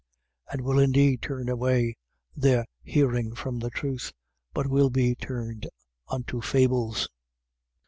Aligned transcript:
And 0.51 0.61
will 0.61 0.79
indeed 0.79 1.21
turn 1.21 1.47
away 1.47 1.95
their 2.35 2.65
hearing 2.81 3.35
from 3.35 3.59
the 3.59 3.69
truth, 3.69 4.11
but 4.51 4.65
will 4.65 4.89
be 4.89 5.13
turned 5.13 5.69
unto 6.09 6.41
fables. 6.41 7.07